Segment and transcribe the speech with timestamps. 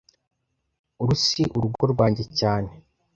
[1.01, 2.69] Uru si urugo rwanjye cyane